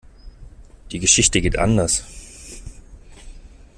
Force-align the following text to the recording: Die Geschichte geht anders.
Die 0.91 0.97
Geschichte 0.99 1.41
geht 1.41 1.59
anders. 1.59 2.03